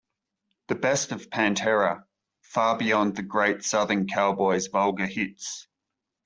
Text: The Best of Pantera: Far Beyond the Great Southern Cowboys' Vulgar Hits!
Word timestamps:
The 0.69 0.73
Best 0.73 1.11
of 1.11 1.29
Pantera: 1.29 2.05
Far 2.41 2.75
Beyond 2.75 3.15
the 3.15 3.21
Great 3.21 3.63
Southern 3.63 4.07
Cowboys' 4.07 4.65
Vulgar 4.65 5.05
Hits! 5.05 5.67